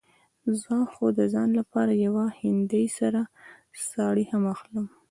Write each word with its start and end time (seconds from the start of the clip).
زه 0.61 0.75
خو 0.93 1.05
د 1.17 1.19
ځان 1.33 1.49
لپاره 1.59 1.93
يوه 2.05 2.25
هندۍ 2.41 2.85
سره 2.99 3.21
ساړي 3.89 4.25
هم 4.31 4.43
اخلم. 4.53 4.85